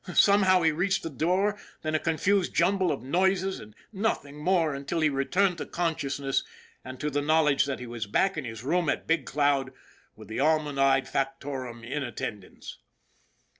[0.15, 4.99] Somehow he reached the door, then a confused jumble of noises and nothing more until
[5.01, 6.43] he returned to consciousness,
[6.83, 9.71] and to the knowl edge that he was back in his room at Big Cloud
[10.15, 12.79] with the almond eyed factotum in attendance.